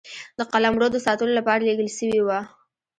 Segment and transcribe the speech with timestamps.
[0.37, 2.39] د قلمرو د ساتلو لپاره لېږل سوي وه.